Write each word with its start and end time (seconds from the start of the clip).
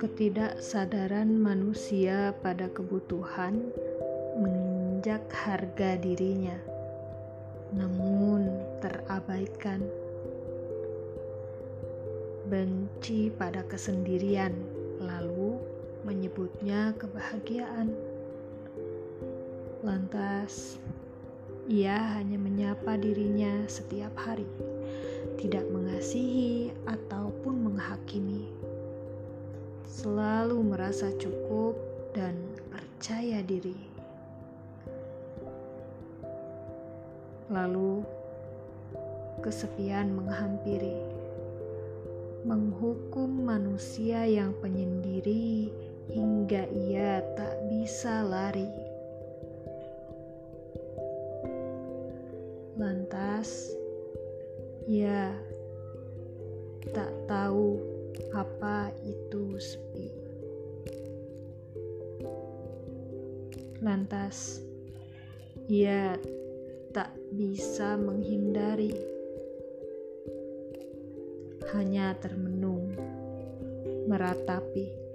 Ketidaksadaran 0.00 1.28
manusia 1.36 2.32
pada 2.40 2.72
kebutuhan 2.72 3.68
menginjak 4.40 5.28
harga 5.28 6.00
dirinya, 6.00 6.56
namun 7.76 8.48
terabaikan. 8.80 9.84
Benci 12.48 13.28
pada 13.28 13.60
kesendirian, 13.68 14.56
lalu 15.04 15.60
menyebutnya 16.00 16.96
kebahagiaan. 16.96 17.92
Lantas, 19.84 20.80
ia 21.66 21.98
hanya 22.14 22.38
menyapa 22.38 22.94
dirinya 22.94 23.66
setiap 23.66 24.14
hari, 24.14 24.46
tidak 25.42 25.66
mengasihi 25.66 26.70
ataupun 26.86 27.66
menghakimi 27.66 28.46
selalu 29.96 30.62
merasa 30.62 31.10
cukup 31.18 31.74
dan 32.14 32.38
percaya 32.70 33.42
diri. 33.42 33.74
Lalu 37.50 38.06
kesepian 39.42 40.14
menghampiri, 40.14 41.02
menghukum 42.46 43.26
manusia 43.42 44.22
yang 44.30 44.54
penyendiri 44.62 45.74
hingga 46.12 46.70
ia 46.70 47.24
tak 47.34 47.66
bisa 47.66 48.22
lari. 48.22 48.85
Lantas, 52.76 53.72
ia 54.84 55.32
tak 56.92 57.08
tahu 57.24 57.80
apa 58.36 58.92
itu 59.00 59.56
sepi. 59.56 60.12
Lantas, 63.80 64.60
ia 65.72 66.20
tak 66.92 67.16
bisa 67.32 67.96
menghindari, 67.96 68.92
hanya 71.72 72.12
termenung, 72.20 72.92
meratapi. 74.04 75.05